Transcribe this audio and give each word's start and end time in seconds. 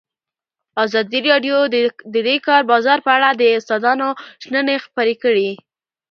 ازادي 0.83 1.19
راډیو 1.29 1.57
د 1.73 1.75
د 2.25 2.27
کار 2.47 2.61
بازار 2.71 2.99
په 3.05 3.11
اړه 3.17 3.29
د 3.33 3.43
استادانو 3.57 4.07
شننې 4.43 4.75
خپرې 4.85 5.15
کړي. 5.23 5.49